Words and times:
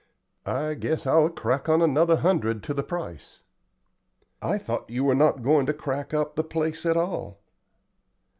I 0.47 0.73
guess 0.73 1.05
I'll 1.05 1.29
crack 1.29 1.69
on 1.69 1.79
another 1.79 2.15
hundred 2.15 2.63
to 2.63 2.73
the 2.73 2.81
price." 2.81 3.41
"I 4.41 4.57
thought 4.57 4.89
you 4.89 5.03
were 5.03 5.13
not 5.13 5.43
going 5.43 5.67
to 5.67 5.75
crack 5.75 6.11
up 6.11 6.33
the 6.33 6.43
place 6.43 6.87
at 6.87 6.97
all." 6.97 7.37